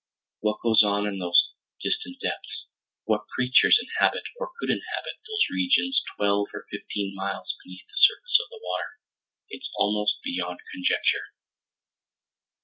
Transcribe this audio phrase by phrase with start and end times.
[0.39, 2.65] "What goes on in those distant depths?
[3.03, 8.39] What creatures inhabit, or could inhabit, those regions twelve or fifteen miles beneath the surface
[8.43, 8.97] of the water?
[9.51, 11.27] It's almost beyond conjecture."